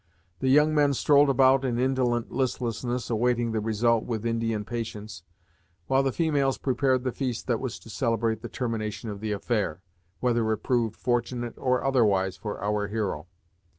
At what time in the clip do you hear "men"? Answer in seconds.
0.73-0.95